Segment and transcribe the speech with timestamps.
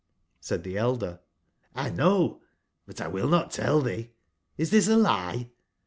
[0.39, 1.19] Said tbe elder:
[1.75, 2.41] ''1 know,
[2.87, 4.09] but Twill not tell thee.
[4.57, 5.51] Is this a lie?"